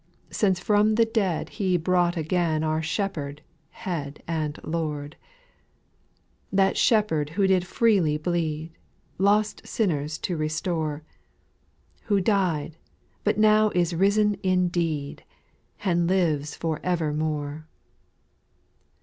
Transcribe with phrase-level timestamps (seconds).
[0.31, 5.15] Since from the dead He brought again Our Shepherd, Head, and Lord;—
[6.61, 8.71] That Shepherd who did freely bleed,
[9.19, 11.03] Lost sinners to restore,
[12.05, 12.77] Who died,
[13.23, 15.23] but now is risen indeed.
[15.83, 17.67] And lives for evermore.